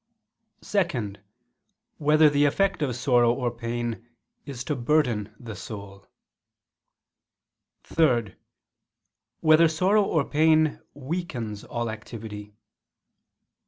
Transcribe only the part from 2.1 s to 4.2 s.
the effect of sorrow or pain